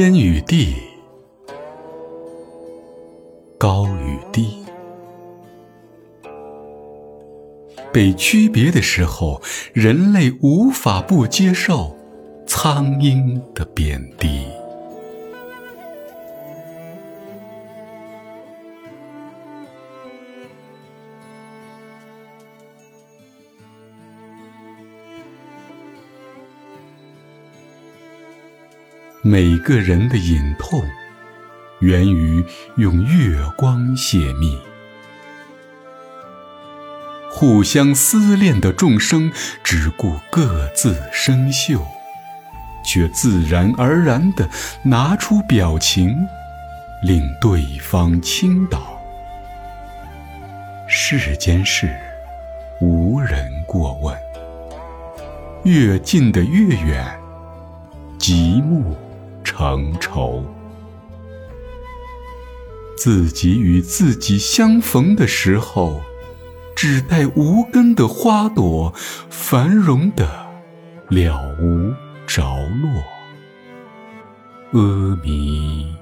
[0.00, 0.76] 天与地，
[3.58, 4.64] 高与低，
[7.92, 11.96] 被区别的时候，人类无法不接受
[12.46, 14.46] 苍蝇的贬低。
[29.22, 30.80] 每个人的隐痛，
[31.80, 32.44] 源于
[32.76, 34.56] 用月光泄密。
[37.28, 39.32] 互相思恋的众生，
[39.64, 41.80] 只顾各自生锈，
[42.84, 44.48] 却自然而然地
[44.84, 46.16] 拿出表情，
[47.02, 49.02] 令对方倾倒。
[50.86, 51.92] 世间事，
[52.80, 54.16] 无人过问。
[55.64, 57.04] 越近的越远，
[58.16, 58.96] 极目。
[59.58, 60.44] 成愁，
[62.96, 66.00] 自己与自己相逢的时候，
[66.76, 68.94] 只待无根的花朵
[69.28, 70.46] 繁荣的
[71.08, 71.92] 了无
[72.24, 73.02] 着落。
[74.80, 75.92] 阿弥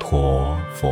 [0.00, 0.88] 陀佛。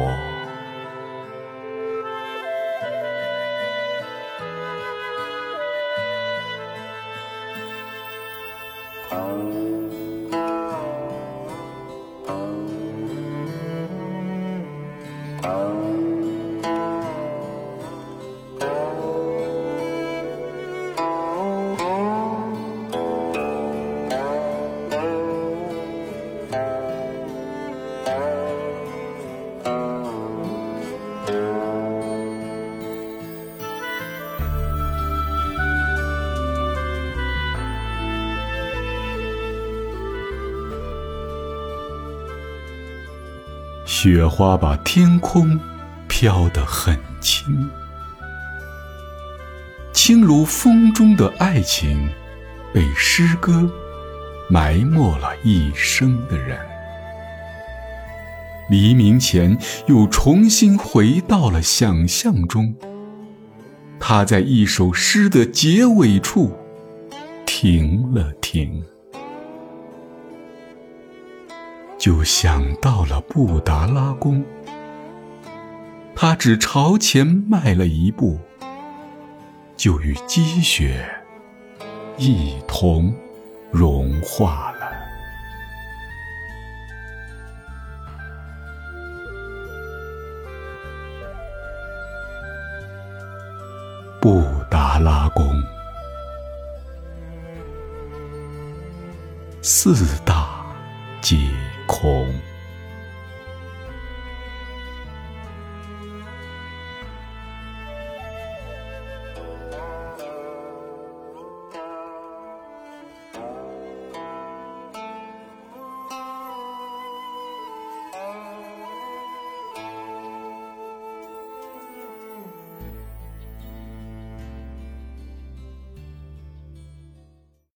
[15.45, 15.96] Oh.
[44.09, 45.59] 雪花把天空
[46.07, 47.69] 飘得很轻，
[49.93, 52.09] 轻如风中的爱情，
[52.73, 53.69] 被诗歌
[54.49, 56.57] 埋没了一生的人。
[58.71, 59.59] 黎明前
[59.89, 62.77] 又重新回到了想象中，
[63.99, 66.57] 他在一首诗的结尾处
[67.45, 68.85] 停了停。
[72.07, 74.45] 就想到了布达拉宫，
[76.15, 78.39] 他只朝前迈了一步，
[79.77, 81.05] 就与积雪
[82.17, 83.13] 一同
[83.73, 84.87] 融化了。
[94.21, 95.45] 布达拉宫，
[99.61, 100.65] 四大
[101.21, 101.37] 皆。
[101.87, 102.56] 空。